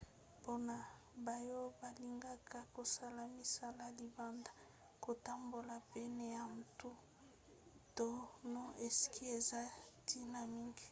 [0.39, 0.75] mpona
[1.25, 4.51] baoyo balingaka kosala misala libanda
[5.03, 6.89] kotambola pene ya mbu
[7.97, 8.07] to
[8.53, 8.61] na
[8.99, 9.61] sky eza
[10.01, 10.79] ntina mingi